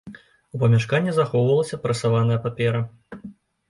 У 0.57 0.61
памяшканні 0.63 1.15
захоўвалася 1.19 1.81
прэсаваная 1.87 2.43
папера. 2.49 2.85